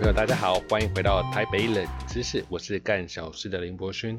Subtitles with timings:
[0.00, 4.18] 朋友，大家好，欢迎回到台北冷知识，我是干小事的林博勋。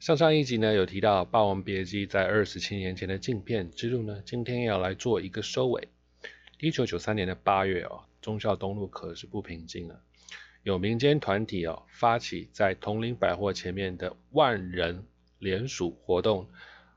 [0.00, 5.86] 上上一集呢有提到《霸王别姬》在二十七年前的镜片之路呢，今天要来做一个收尾。
[6.58, 10.00] 一九九三年的八月哦，忠孝东路可是不平静了，
[10.64, 15.04] 有民间团体哦发起在同林百货前面的万人
[15.38, 16.48] 联署活动。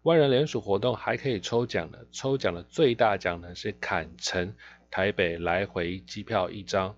[0.01, 4.55] 万人联署活动还可以抽奖的，抽奖的最大奖呢是砍成
[4.89, 6.95] 台北来回机票一张。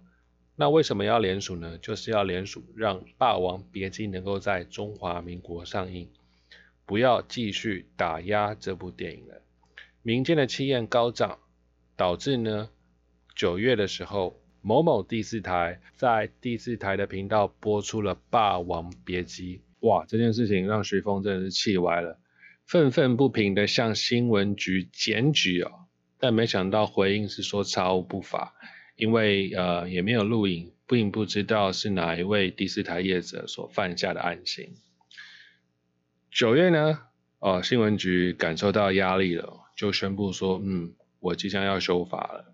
[0.61, 1.77] 那为什么要联署呢？
[1.77, 6.09] 就是要联署，让《霸王别姬》能够在中华民国上映，
[6.85, 9.41] 不要继续打压这部电影了。
[10.03, 11.39] 民间的气焰高涨，
[11.95, 12.69] 导致呢
[13.37, 19.61] 九月的时候，某某第四台在第四台的频道播出了《霸王别姬》。
[19.87, 22.19] 哇，这件事情让徐峰真的是气歪了，
[22.65, 25.71] 愤愤不平的向新闻局检举哦，
[26.19, 28.55] 但没想到回应是说查无不法。
[28.99, 34.75] 因为呃也没有录影，并不知道是哪一位第四台业者所犯下的案情。
[36.29, 36.99] 九月呢，
[37.39, 42.53] 哦新闻局感受到压力了，就宣布说，嗯，我即将要修法了。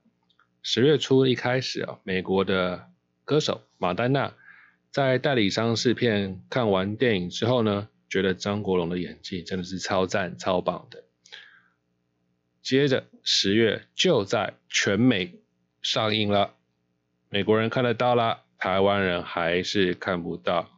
[0.61, 2.91] 十月初一开始啊，美国的
[3.23, 4.35] 歌手马丹娜
[4.91, 11.05] 在代理商试片看完电影之后呢，觉得张国荣的演技真的是超赞超棒的。
[12.61, 15.39] 接着十月就在全美。
[15.85, 16.55] 上映了，
[17.29, 20.71] 美国人看得到了，台湾人还是看不到，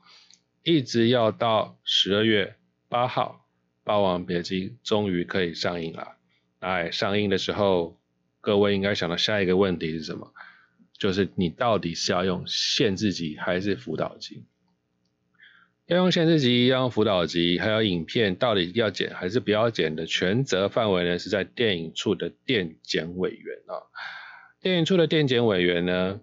[0.63, 2.57] 一直要到十二月
[2.89, 3.47] 八号，
[3.85, 6.17] 《霸王别姬》终于可以上映了。
[6.59, 7.97] 哎，上映的时候，
[8.41, 10.33] 各位应该想到下一个问题是什么？
[10.91, 14.43] 就是你到底是要用限制级还是辅导级？
[15.85, 21.17] 要用限制级，要用辅导级，还有影片到底要剪还是不要剪的全责范围呢？
[21.17, 23.87] 是在电影处的电检委员啊。
[24.59, 26.19] 电影处的电检委员呢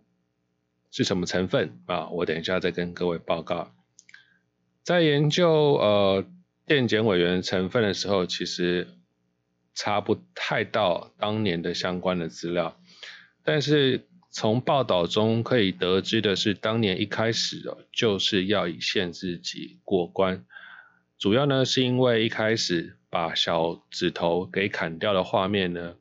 [0.90, 2.08] 是什么成分啊？
[2.08, 3.72] 我等一下再跟各位报告。
[4.82, 6.26] 在研究呃
[6.66, 8.88] 电检委员成分的时候，其实
[9.74, 12.76] 查不太到当年的相关的资料，
[13.44, 20.44] 但是从报道中可以得知的是，当年一开始哦就是要以限制级过关，
[21.18, 25.94] 主要呢是因为一开始把小指头给砍掉的画面呢。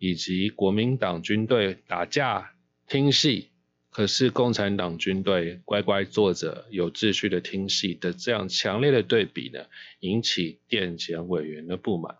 [0.00, 2.52] 以及国民党军队打架
[2.88, 3.50] 听戏，
[3.90, 9.66] 可是共产党军队乖乖坐着有秩序的听戏的这样强烈的对比呢，
[10.00, 12.16] 引起电检委员的不满。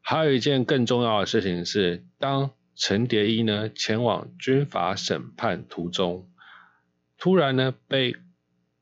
[0.00, 6.28] 还有一件更重要的事情是，当陈蝶衣呢前往军法审判途中，
[7.16, 8.16] 突然呢被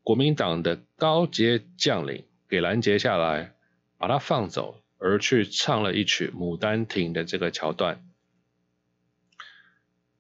[0.03, 3.53] 国民党的高阶将领给拦截下来，
[3.99, 4.81] 把他放走。
[4.99, 8.03] 而去唱了一曲《牡丹亭》的这个桥段，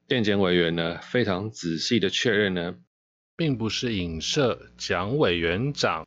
[0.06, 2.78] 电检委员呢非常仔细的确认呢，
[3.36, 6.06] 并不是影射蒋委员长，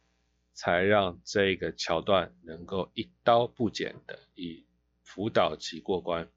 [0.53, 4.66] 才让这个桥段能够一刀不剪的以
[5.03, 6.29] 辅导级过关。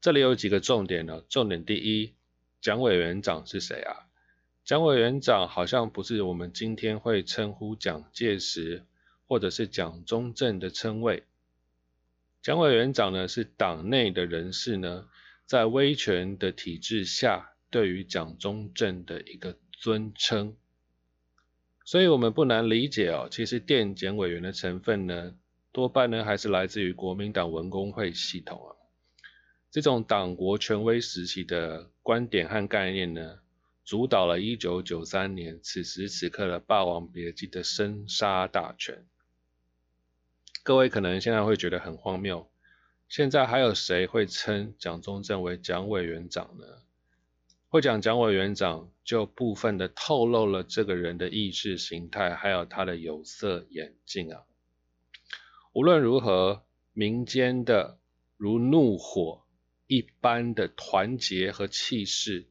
[0.00, 1.24] 这里有几个重点呢？
[1.28, 2.14] 重点第一，
[2.60, 4.06] 蒋委员长是谁啊？
[4.64, 8.86] 蒋委员长好像不是我们今天会称呼蒋介石。
[9.28, 11.22] 或者是蒋中正的称谓，
[12.40, 15.06] 蒋委员长呢是党内的人士呢，
[15.44, 20.56] 在威权的体制下，对于蒋中正的一个尊称，
[21.84, 25.34] 所以我们不难理解哦，其实电检委员的成分呢，
[25.72, 28.72] 多半呢还是来自于国民党文工会系统啊，
[29.70, 33.40] 这种党国权威时期的观点和概念呢，
[33.84, 39.04] 主导了1993年此时此刻的《霸王别姬》的生杀大权。
[40.62, 42.50] 各位可能现在会觉得很荒谬，
[43.08, 46.66] 现在还有谁会称蒋中正为蒋委员长呢？
[47.70, 54.42] 会讲蒋委员长，就部分的透露了这个人的意识形态，还有他的有色眼镜啊。
[55.72, 57.98] 无论如何，民间的
[58.36, 59.44] 如怒火
[59.86, 62.46] 一般的团结和气势，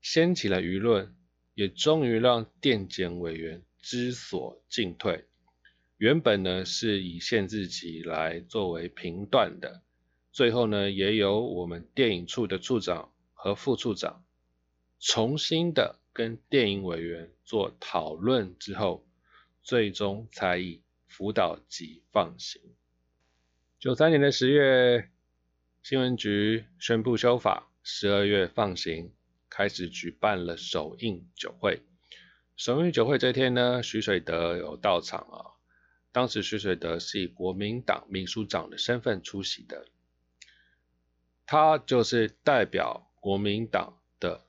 [0.00, 1.14] 掀起了舆论，
[1.54, 5.24] 也终于让电检委员知所进退。
[5.98, 9.80] 原本呢是以限制级来作为评断的，
[10.30, 14.22] 最后呢也由我们电影处的处长和副处长
[14.98, 19.06] 重新的跟电影委员做讨论之后，
[19.62, 22.60] 最终才以辅导级放行。
[23.78, 25.08] 九三年的十月，
[25.82, 29.12] 新闻局宣布修法，十二月放行，
[29.48, 31.80] 开始举办了首映酒会。
[32.56, 35.55] 首映酒会这天呢，徐水德有到场啊。
[36.16, 39.84] 当时徐水德是以国民党秘书长的身份出席的，
[41.44, 44.46] 他就是代表国民党的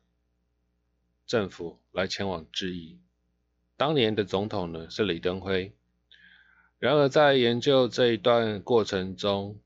[1.26, 3.02] 政府来前往致意。
[3.76, 5.74] 当年的总统呢是李登辉。
[6.80, 9.60] 然而在研究这一段过程中，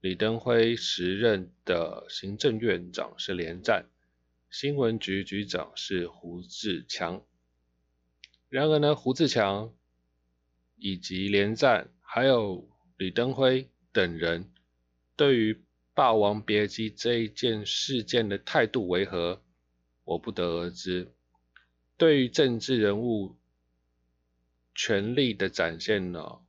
[0.00, 3.84] 李登辉时任的行政院长是连战，
[4.48, 7.22] 新闻局局长是胡志强。
[8.48, 9.74] 然而呢，胡志强
[10.76, 14.50] 以及连战还有李登辉等人
[15.16, 15.54] 对于
[15.94, 19.42] 《霸王别姬》这一件事件的态度为何，
[20.04, 21.12] 我不得而知。
[21.96, 23.36] 对于政治人物
[24.74, 26.40] 权力的展现呢？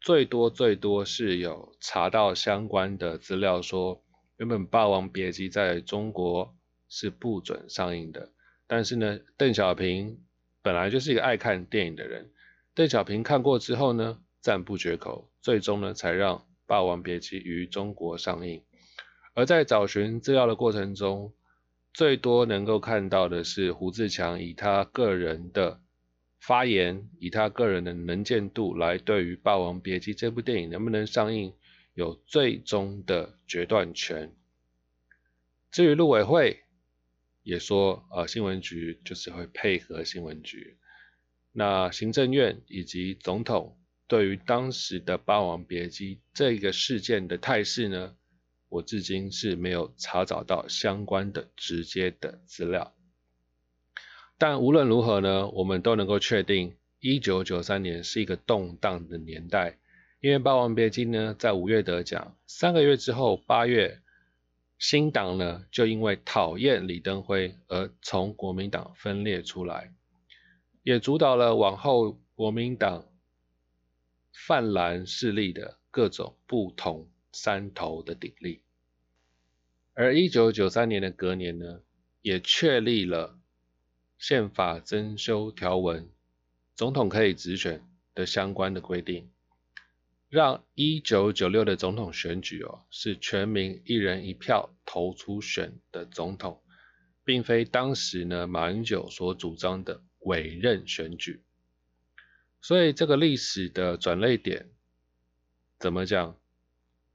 [0.00, 4.00] 最多最多是有查到相关的资料，说
[4.36, 6.56] 原本《霸王别姬》在中国
[6.88, 8.30] 是不准上映的，
[8.68, 10.20] 但是呢，邓小平
[10.62, 12.30] 本来就是一个爱看电影的人，
[12.78, 18.62] 邓小平看过之后呢，赞不绝口，最终呢才让《霸王别姬》于中国上映。
[19.34, 21.32] 而在找寻资料的过程中，
[21.92, 25.80] 最多能够看到的是胡志强以他个人的。
[26.38, 31.52] 发言以他个人的能见度来对于《霸王别姬》这部电影能不能上映
[31.94, 34.32] 有最终的决断权。
[35.72, 36.60] 至于陆委会
[37.42, 40.76] 也说，呃，新闻局就是会配合新闻局。
[41.52, 48.14] 那行政院以及总统对于当时的《霸王别姬》这个事件的态势呢，
[48.68, 52.94] 我至今是没有查找到相关的直接的资料。
[54.38, 59.78] 但无论如何呢，我们都能够确定，一九九三年是一个动荡的年代。
[60.20, 64.00] 因为《霸王别姬》呢，在五月得奖，三个月之后，八月，
[64.78, 69.92] 新党呢就因为讨厌李登辉而从国民党分裂出来，
[70.88, 73.04] 也主导了往后国民党
[74.32, 78.62] 泛蓝势力的各种不同山头的鼎立。
[79.92, 81.82] 而一九九三年的隔年呢，
[82.22, 83.38] 也确立了。
[84.18, 86.08] 宪法增修条文，
[86.74, 89.30] 总统可以直选的相关的规定，
[90.30, 96.62] 让一九九六的总统选举哦，是全民一人一票投出选的总统，
[97.24, 101.42] 并非当时呢马英九所主张的委任选举。
[102.60, 104.70] 所以这个历史的转捩点，
[105.78, 106.36] 怎么讲？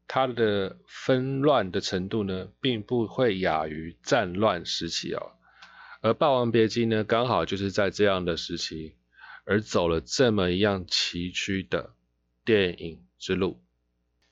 [0.06, 5.32] 它的纷乱的程度呢，并不会亚于战乱时期哦。
[6.02, 8.96] 而《霸王别姬》呢，刚好就是在这样的时期，
[9.46, 11.94] 而走了这么一样崎岖的
[12.44, 13.62] 电影之路。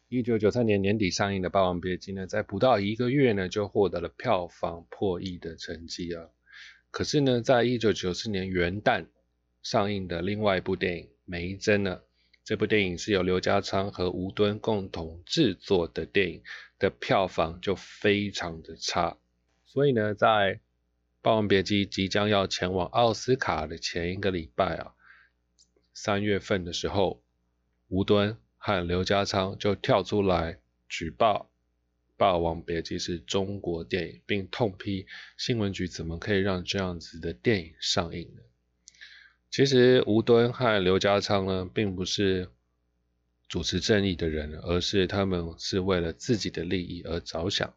[0.09, 6.25] 一九九三年年底上映的《霸王别姬》呢，在不到一个月呢，就获得了票房破亿的成绩啊。
[6.91, 9.07] 可是呢，在一九九四年元旦
[9.63, 12.01] 上映的另外一部电影《梅珍》呢，
[12.43, 16.43] 这部电影是由刘家昌和吴敦共同制作的电影
[16.77, 19.17] 的票房就非常的差，
[19.65, 20.27] 所以呢，在
[21.21, 24.93] 《霸王别姬》即将要前往奥斯卡的前一个礼拜啊，
[25.93, 27.23] 三月份的时候，
[27.87, 30.59] 吴敦和刘家昌就跳出来
[30.89, 31.50] 举报
[32.21, 35.07] 《霸王别姬》是中国电影，并痛批
[35.39, 38.43] 新闻局怎么可以让这样子的电影上映呢？
[39.49, 42.51] 其实吴敦和刘家昌呢，并不是
[43.47, 47.73] 主持正义的人，而是他们是为了自己的利益而着想。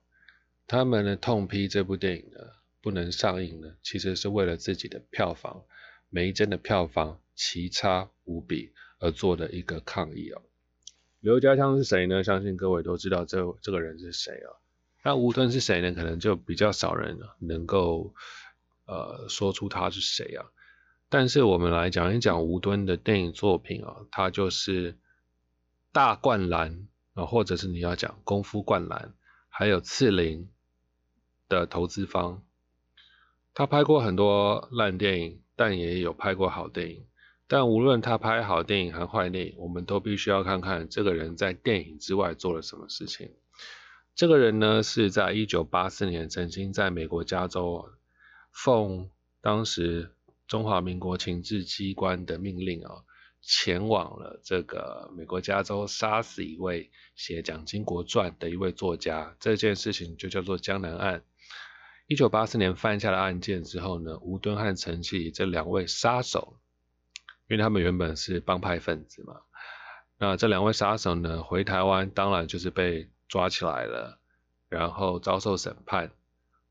[0.66, 2.40] 他们呢，痛批这部电影呢。
[2.82, 5.64] 不能上映呢，其实是为了自己的票房，
[6.10, 10.42] 每一帧的票房奇差无比而做的一个抗议哦。
[11.24, 12.22] 刘家昌是谁呢？
[12.22, 14.60] 相信各位都知道这这个人是谁啊。
[15.02, 15.94] 那吴敦是谁呢？
[15.94, 18.12] 可能就比较少人能够
[18.84, 20.44] 呃说出他是谁啊。
[21.08, 24.98] 但是我们来讲一讲吴敦的电影作品啊，他就是
[25.92, 29.14] 大灌篮啊，或者是你要讲功夫灌篮，
[29.48, 30.50] 还有刺陵
[31.48, 32.42] 的投资方。
[33.54, 37.06] 他拍过很多烂电影，但也有拍过好电影。
[37.46, 43.30] 但无论他拍好电影还坏电影，我们都必须要看看这个人在电影之外做了什么事情。
[44.14, 47.90] 这个人呢，是在一九八四年曾经在美国加州，
[48.52, 49.10] 奉
[49.40, 50.12] 当时
[50.46, 53.02] 中华民国情治机关的命令啊，
[53.42, 59.36] 前往了这个美国加州，杀死一位写《蒋经国传》的一位作家。
[59.40, 61.24] 这件事情就叫做江南案。
[62.06, 66.60] 一九八四年犯下了案件之后呢，吴敦和陈启这两位杀手，
[67.48, 69.40] 因为他们原本是帮派分子嘛，
[70.18, 74.18] 那这两位杀手呢回台湾，当然就是被抓起来了，
[74.68, 76.10] 然后遭受审判。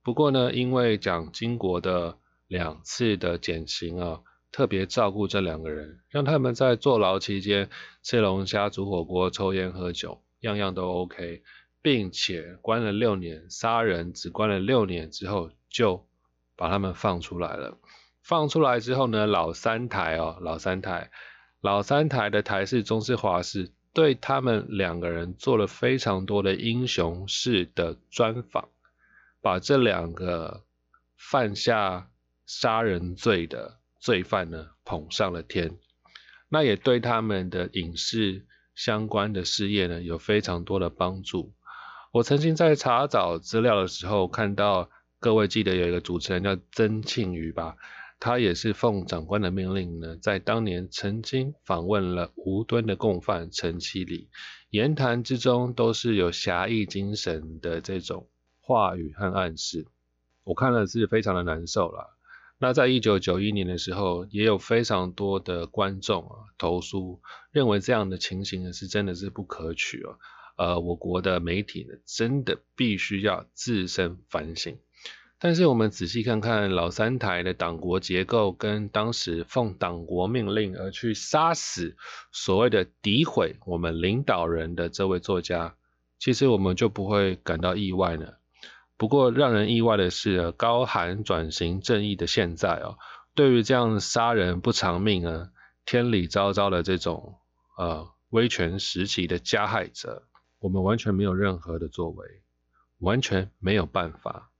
[0.02, 7.70] 不过呢，因为蒋经国的两次的减刑啊，特别照顾这两个人，让他们在坐牢期间
[8.02, 11.44] 吃龙虾、煮火锅、抽烟喝酒，样样都 OK。
[11.82, 16.08] 并且关了六年，杀人只关了六年之后就
[16.56, 17.78] 把他们放出来了。
[18.24, 21.12] 放出来之后呢，老三台哦，老三台，
[21.60, 28.70] 老三台的台是、中视、华视对他们两个人做了非常多的英雄式的专访，
[29.42, 30.64] 把这两个
[31.18, 32.10] 犯下
[32.46, 35.78] 杀人罪的罪犯呢捧上了天，
[36.48, 41.54] 那也对他们的影视相关的事业呢有非常多的帮助。
[42.14, 44.90] 我曾经在查找资料的时候看到，
[45.20, 47.76] 各位记得有一个主持人叫曾庆瑜吧。
[48.24, 54.30] 他也是奉长官的命令呢，在当年曾经访问了吴敦的共犯陈其礼，
[54.70, 58.30] 言谈之中都是有侠义精神的这种
[58.62, 59.88] 话语和暗示，
[60.46, 62.18] 我看了是非常的难受了。
[62.58, 67.20] 那在一九九一年的时候，也有非常多的观众啊投诉，
[67.52, 70.18] 认为这样的情形呢是真的是不可取哦。
[70.56, 74.78] 呃，我国的媒体呢，真的必须要自身反省。
[75.44, 81.98] 但是我们仔细看看老三台的党国结构，跟当时奉党国命令而去杀死
[82.32, 85.76] 所谓的诋毁我们领导人的这位作家，
[86.18, 88.36] 其实我们就不会感到意外呢。
[88.96, 92.98] 不过让人意外的是，高喊转型正义的现在哦，
[93.36, 95.50] 对于这样杀人不偿命啊、
[95.86, 97.36] 天理昭昭的这种
[97.78, 100.24] 呃威权时期的加害者，
[100.60, 102.26] 我们完全没有任何的作为，
[103.00, 104.52] 完全没有办法。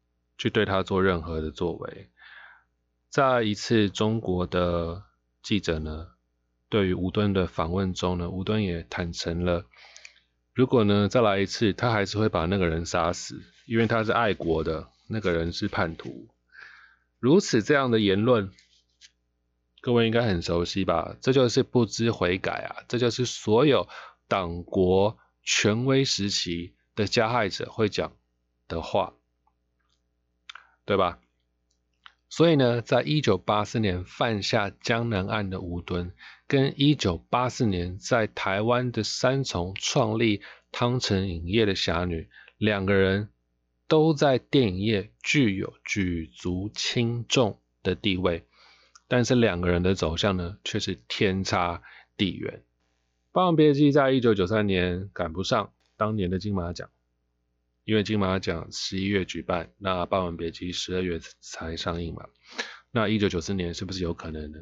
[0.44, 2.10] 去对他做任何的作为，
[3.08, 5.04] 在一次中国的
[5.42, 6.08] 记者呢，
[6.68, 9.64] 对于吴敦的访问中呢，吴敦也坦诚了，
[10.54, 16.28] 如果呢再来一次，他还是会把那个人杀死，因为他是爱国的，那个人是叛徒。
[17.20, 18.52] 如此这样的言论，
[19.80, 21.16] 各位应该很熟悉吧？
[21.22, 22.84] 这就是不知悔改啊！
[22.90, 23.88] 这就是所有
[24.28, 28.12] 党国权威时期的加害者会讲
[28.68, 29.14] 的话。
[30.86, 31.20] 对吧？
[32.30, 36.14] 所以呢，在一九八四年犯下江南案的吴敦，
[36.48, 43.30] 跟一九八四年在台湾的三重创立汤臣影业的侠女，两个人
[43.88, 48.46] 都在电影业具有举足轻重的地位，
[49.08, 51.84] 但是两个人的走向呢，却是天差
[52.18, 52.62] 地远。
[53.32, 56.90] 《霸王别姬》在一九九三年赶不上当年的金马奖。
[57.86, 62.26] 因为金马奖十一月举办，那《霸王别姬》十二月才上映嘛，
[62.92, 64.60] 那一九九四年是不是有可能呢？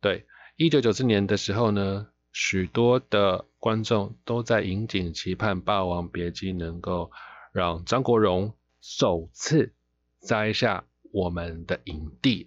[0.00, 0.26] 对，
[0.56, 7.12] 一九九四年的时候呢，许多的观众都在引颈期盼《霸王别姬》能够
[7.52, 9.72] 让张国荣首次
[10.20, 12.46] 摘下我们的影帝。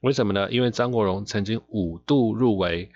[0.00, 0.50] 为什么呢？
[0.50, 2.90] 因为张国荣曾经五度入围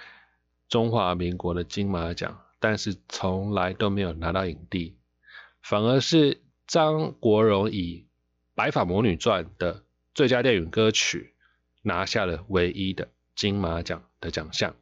[0.71, 4.97] 中华民国的金马奖，但是从来都没有拿到影帝。
[5.65, 8.01] 反而是张国荣以
[8.55, 11.33] 《白发魔女传》的最佳电影歌曲
[11.81, 14.77] 拿下了唯一的金马奖的奖项。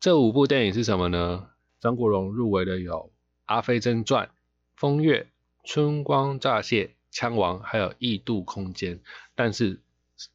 [0.00, 1.48] 这五部电影是什么呢？
[1.80, 2.92] 张国荣入围的有
[3.46, 4.26] 《阿飞正传》
[4.76, 5.20] 《风月》
[5.64, 8.98] 《春光乍泄》《枪王》还有《异度空间》，
[9.34, 9.80] 但是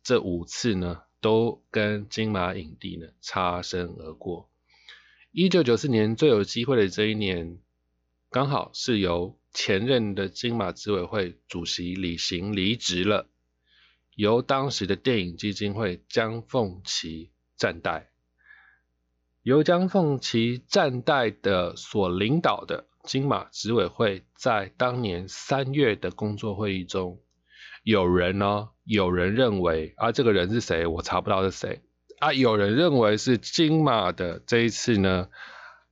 [0.01, 4.50] 这五次呢，都跟金马影帝呢擦身而过。
[5.32, 7.60] 一九九四年最有机会的这一年。
[8.32, 13.28] 刚好是由前任的金马执委会主席李行离职了，
[14.14, 18.12] 由当时的电影基金会江凤琪暂代，
[19.42, 27.20] 由江凤琪暂代的所领导的金马执委会，在当年三月的工作会议中，
[27.82, 30.86] 有人呢，有人认为啊，这个人是谁？
[30.86, 31.82] 我查不到是谁
[32.20, 35.30] 啊，有人认为是金马的这一次呢。《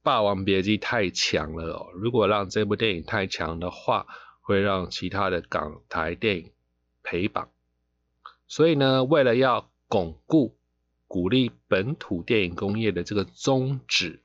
[0.08, 1.92] 霸王别姬》太强了哦！
[1.94, 4.08] 如果让这部电影太强的话，
[4.40, 6.54] 会让其他的港台电影
[7.04, 7.52] 陪榜。
[8.48, 10.58] 所以呢，为了要巩固、
[11.08, 14.22] 鼓励本土电影工业的这个宗旨，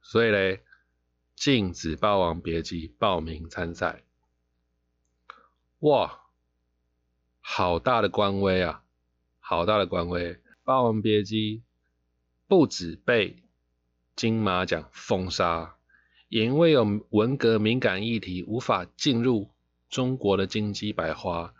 [0.00, 0.62] 所以嘞，
[1.36, 4.02] 禁止《霸王别姬》报名参赛。
[5.80, 6.22] 哇，
[7.40, 8.82] 好大的官威啊！
[9.40, 11.58] 好大的官威，《霸王别姬》
[12.46, 13.42] 不止被。
[14.18, 15.76] 金马奖封杀，
[16.28, 19.48] 也因为有文革敏感议题无法进入
[19.88, 21.54] 中国的金鸡百花，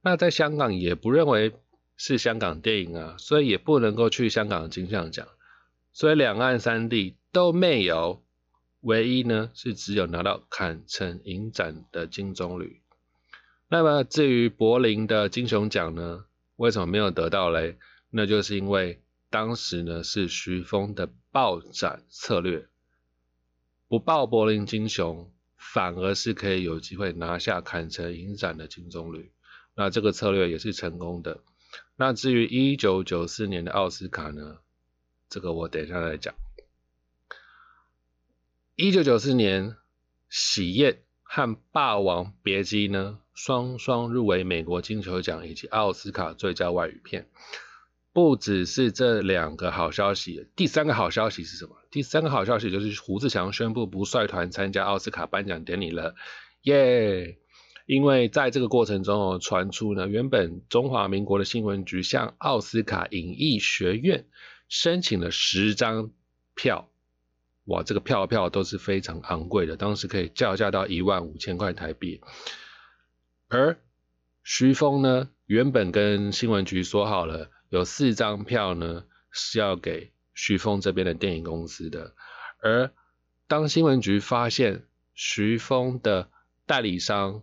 [0.00, 1.54] 那在香港也不认为
[1.96, 5.26] 是香港电影啊，所以也不能够去香港金像奖，
[5.92, 8.22] 所以两岸三地都没有，
[8.80, 12.76] 唯一呢是只有拿到坎城影展的金棕榈。
[13.66, 17.76] 那么至于柏林的金熊奖呢，为什么没有得到嘞？
[18.08, 19.00] 那就是因为
[19.34, 21.10] 当时呢是徐峰的。
[21.34, 22.68] 爆展策略
[23.88, 29.30] 不爆柏林金熊，反而是可以有机会拿下坎城影展的金棕榈。
[29.74, 31.40] 那这个策略也是成功的。
[31.96, 34.58] 那至于一九九四年的奥斯卡呢？
[35.28, 36.36] 这个我等一下再讲。
[38.76, 39.70] 一九九四年，
[40.28, 40.92] 《喜宴》
[41.24, 47.28] 和《霸王别姬》呢，双双入围美国金球奖以及奥斯卡最佳外语片。
[48.14, 51.76] 不只是这两个好消息，第三个好消息是什么？
[51.90, 56.14] 第三个好消息就是胡志强宣布不率团参加奥斯卡颁奖典礼了，
[56.62, 57.38] 耶！
[57.86, 64.26] 因为在这个过程中哦，传出呢，原本中华民国的新闻局向奥斯卡影艺学院
[64.68, 66.10] 申请了十张
[66.54, 66.88] 票，
[67.64, 72.20] 哇，这个票票都是非常昂贵的，当时可以叫价到一万五千块台币。
[73.48, 73.76] 而
[74.44, 82.14] 徐峰呢，原本跟新闻局说好了，有四张票呢是要给徐峰这边的电影公司的，
[82.60, 82.90] 而
[83.46, 86.30] 当新闻局发现徐峰的
[86.64, 87.42] 代理商。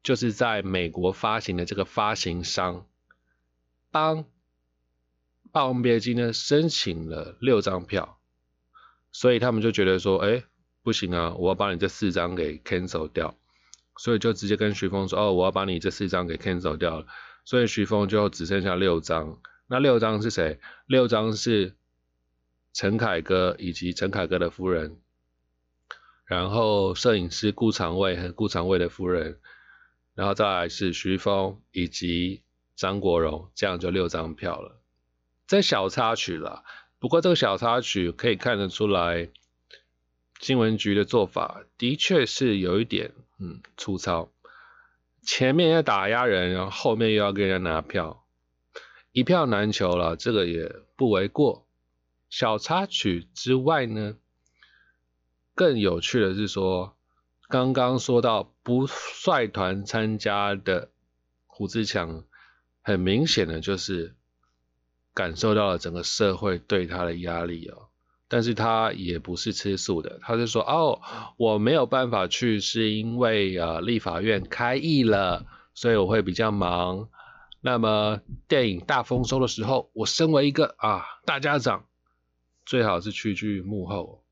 [0.00, 2.86] 就是在美国发行的这个发行商，
[3.90, 4.24] 帮
[5.50, 8.18] 《霸王别姬》呢申请了六张票，
[9.10, 10.44] 所以他们就觉得说，哎，
[10.82, 13.36] 不行啊，我要把你这四张给 cancel 掉，
[13.98, 17.06] 所以就直接跟徐峰说，哦，我要把你这四张给 cancel 掉了，
[17.44, 19.40] 所以徐峰就只剩下六张。
[19.68, 20.58] 那六张是谁？
[20.86, 21.76] 六张是
[22.72, 24.98] 陈凯歌以及陈凯歌的夫人，
[26.24, 29.38] 然后摄影师顾长卫和顾长卫的夫人。
[30.14, 32.42] 然后再来是徐峰以及
[32.74, 34.80] 张国荣，这样就六张票了。
[35.46, 36.64] 这小插曲了，
[36.98, 39.28] 不过这个小插曲可以看得出来，
[40.40, 44.32] 新闻局的做法的确是有一点嗯粗糙。
[45.22, 48.24] 前面要打压人，然后后面又要跟人家拿票，
[49.18, 51.66] 一票难求了，这个也不为过。
[52.30, 54.16] 小插曲之外呢，
[55.54, 56.94] 更有趣的是说。
[57.50, 60.90] 刚刚说到不率团参加的
[61.46, 62.24] 胡志强，
[62.82, 64.14] 很明显的就是
[65.14, 67.88] 感受到了整个社会对他的压力哦。
[68.28, 71.00] 但是他也不是吃素的，他就说：“哦，
[71.38, 77.08] 我没有办法去，是因为呃立法院开议了，所以我会比较忙。
[77.60, 81.86] 那么电影大丰收的时候，我身为一个啊大家长，
[82.66, 84.24] 最好是屈居幕后。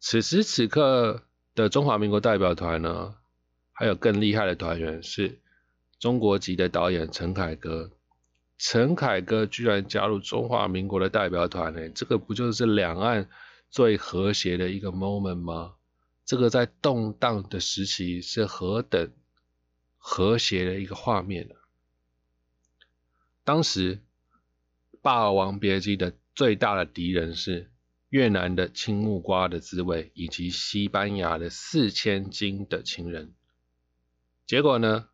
[0.00, 3.14] 此时此刻。”的中华民国代表团呢，
[3.72, 5.38] 还有更厉害的团员是
[6.00, 7.92] 中国籍的导演陈凯歌。
[8.58, 13.28] 陈凯歌居然加入中华民国的代表团呢，这个不就是两岸
[13.70, 15.74] 最和谐的一个 moment 吗？
[16.24, 19.12] 这个在动荡的时期是何等
[19.96, 21.54] 和谐的一个画面呢？
[23.44, 23.96] 当时
[25.00, 27.70] 《霸王别姬》的最大的敌人是。
[28.10, 33.34] 越南的青木瓜的滋味，以及西班牙的四千金的情人。
[34.46, 35.08] 结果呢？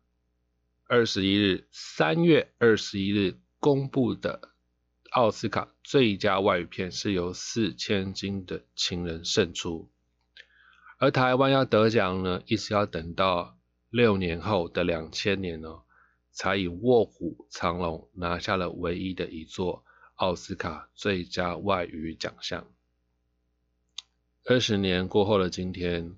[0.85, 4.51] 二十一日，三月二十一日公布的
[5.09, 9.89] 奥斯卡最佳外语片是由四千金的情人胜出，
[10.99, 13.57] 而台湾要得奖呢，一直要等到
[13.89, 15.85] 六年后的两千年哦，
[16.31, 19.83] 才以卧虎藏龙拿下了唯一的一座
[20.15, 22.67] 奥斯卡最佳外语奖项。
[24.45, 26.15] 二十年过后的今天，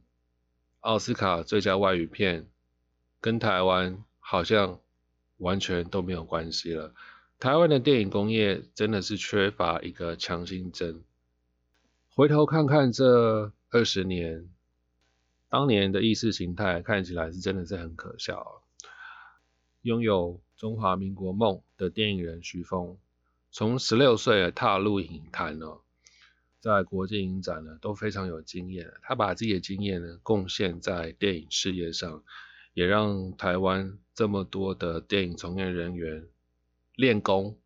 [0.80, 2.48] 奥斯卡最佳外语片
[3.20, 4.80] 跟台湾好像
[5.38, 6.94] 完全都没有关系了。
[7.40, 11.04] 台湾的电影工业真的是缺乏一个强心针。
[12.16, 14.48] 回头看看这二十年，
[15.50, 18.63] 当年的意识形态看起来是真的是很可笑。
[19.84, 22.98] 拥有中华民国梦的电影人徐峰，
[23.52, 25.82] 从十六岁踏入影坛哦。
[26.62, 32.24] 在国际影展呢都非常有经验，他把自己的经验呢贡献在电影事业上，
[32.74, 36.30] 也让台湾这么多的电影从业人员
[36.96, 37.60] 练功，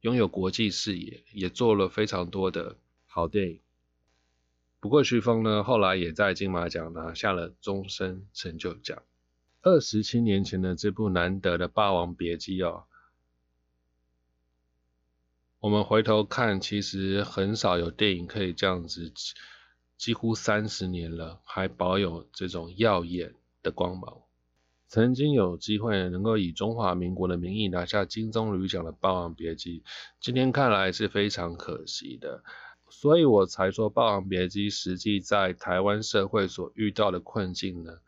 [0.00, 3.60] 拥有国际视野，也做了非常多的好电影。
[4.80, 9.02] 不过徐峰呢后来也在金马奖拿下了终身成就奖。
[9.62, 12.84] 二十七年前的这部难得的《霸王别姬》哦。
[15.58, 19.12] 我们回头看，其实很少有电影可以这样子，
[19.98, 24.22] 几乎三十年了，还保有这种耀眼的光芒。
[24.88, 29.80] 曾经有机会能够以中华民国的名义拿下金棕榈奖的《霸王别姬》，
[30.20, 32.42] 今天看来是非常可惜的。
[32.88, 37.98] 所以我才说，《霸王别姬》实际在台湾社会所遇到的困境呢，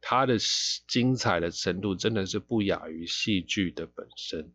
[0.00, 0.38] 它的
[0.86, 4.52] 精彩的程度真的是不亚于戏剧的本身。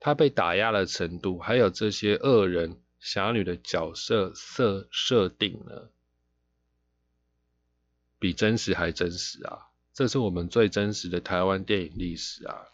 [0.00, 5.90] 他被打压的程度，还有这些恶人侠女的角色设设定呢，
[8.20, 9.66] 比真实还真实啊！
[9.92, 12.68] 这是我们最真实的台湾电影历史啊！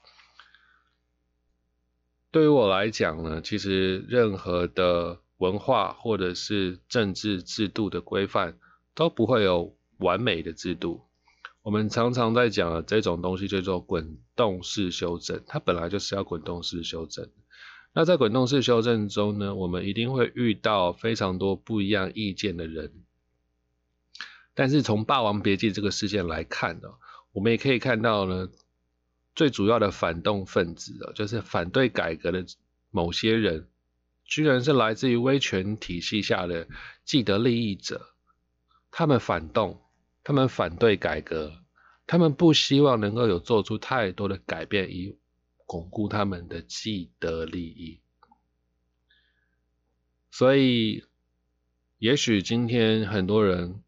[2.31, 8.59] 对于我来讲呢，其实任何的文化或者是政治制度的规范
[8.95, 11.07] 都不会有完美的制度。
[11.65, 17.31] 我们常常在讲的这种东西叫做滚动式修正，它本来就是要滚动式修正。
[17.95, 22.93] 那在滚动式修正中呢，我们一定会遇到非常多不一样意见的人。
[24.53, 26.89] 但是从《霸王别姬》这个事件来看呢，
[27.33, 28.51] 我们也可以看到呢，
[29.35, 32.45] 最主要的反动分子啊，就是反对改革的
[32.91, 33.69] 某些人，
[34.27, 36.69] 居然是来自于威权体系下的
[37.07, 38.11] 既得利益者。
[38.91, 39.81] 他们反动，
[40.25, 41.63] 他们反对改革，
[42.09, 45.17] 他们不希望能够有做出太多的改变，以
[45.67, 48.01] 巩固他们的既得利益。
[50.33, 51.05] 所以，
[51.99, 53.81] 也许今天很多人。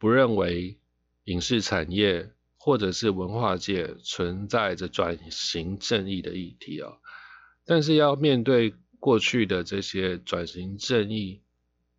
[0.00, 0.78] 不认为
[1.24, 6.92] 影视产业或者是文化界存在着转型正义的议题啊，
[7.64, 11.42] 但是要面对过去的这些转型正义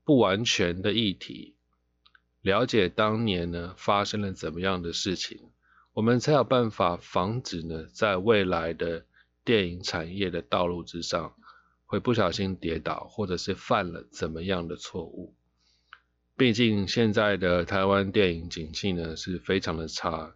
[0.06, 1.58] 不完全的议题，
[2.50, 5.52] 了解当年呢发生了怎么样的事情，
[5.94, 9.06] 我们才有办法防止呢在未来的
[9.46, 11.36] 电影产业的道路之上
[11.86, 15.36] 会不小心跌倒，或者是犯了怎么样的错误。
[16.36, 20.34] 毕竟现在的台湾电影景气呢是非常的差，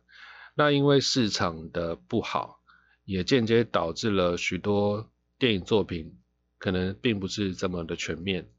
[0.53, 2.59] 那因为市场的不好，
[3.05, 6.19] 也间接导致了许多电影作品
[6.59, 8.51] 可能并不是这么的全面，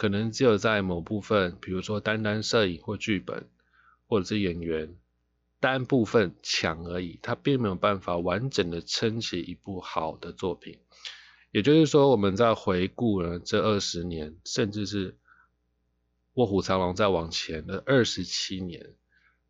[0.00, 3.46] 可能只有在某部分，比如说单单摄影或剧本，
[4.06, 4.94] 或者是演员
[5.60, 10.78] 单部分强而已，它并没有办法完整的撑起一部好的作品。
[11.50, 15.18] 也就是说，我们在回顾了这二十年，甚至是。
[16.34, 18.94] 卧虎藏龙再往前的二十七年，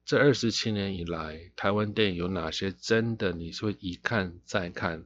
[0.04, 5.04] 这二十七年以来，台湾电影有哪些真的你是会一看再看，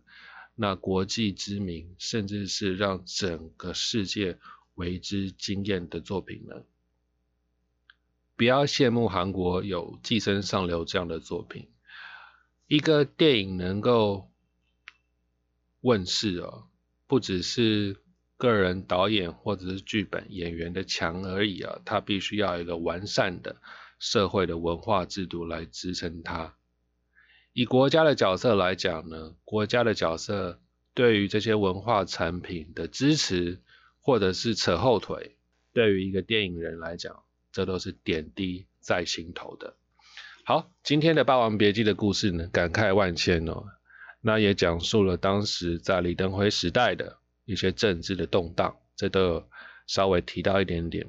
[0.54, 4.38] 那国际知名，甚至是让整个世界
[4.74, 6.62] 为之惊艳的作品呢？
[8.37, 11.68] 不要羡慕韩国有《寄生上流》这样的作品，
[12.66, 14.30] 一个电影能够
[15.80, 16.64] 问世啊，
[17.06, 17.96] 不只是。
[18.37, 23.56] 个人导演或者是剧本演员的强而已啊，他必须要一个完善的
[24.00, 26.56] 社会的文化制度来支撑他。
[27.52, 30.60] 以国家的角色来讲呢，国家的角色
[30.94, 33.62] 对于这些文化产品的支持
[34.04, 35.34] 或者是扯后腿，
[35.72, 39.74] 对于一个电影人来讲，这都是点滴在心头的。
[40.44, 43.64] 好，今天的《霸王别姬》的故事呢，感慨万千哦，
[44.20, 47.18] 那也讲述了当时在李登辉时代的。
[47.46, 49.48] 一些政治的动荡，这都有
[49.86, 51.06] 稍微提到一点点。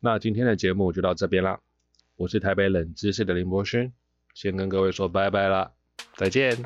[0.00, 1.60] 那今天的节目就到这边啦，
[2.16, 3.94] 我是台北冷知识的林博勋，
[4.34, 5.72] 先跟各位说拜拜啦，
[6.14, 6.62] 再见。